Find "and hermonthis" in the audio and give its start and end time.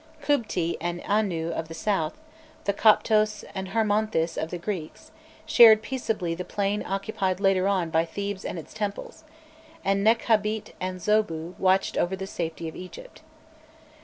3.53-4.35